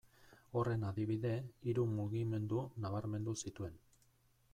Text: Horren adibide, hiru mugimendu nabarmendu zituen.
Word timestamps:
Horren 0.59 0.85
adibide, 0.91 1.33
hiru 1.71 1.83
mugimendu 1.97 2.63
nabarmendu 2.87 3.37
zituen. 3.45 3.77